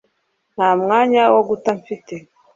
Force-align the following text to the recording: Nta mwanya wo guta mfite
Nta 0.53 0.69
mwanya 0.81 1.21
wo 1.33 1.41
guta 1.49 1.69
mfite 1.79 2.15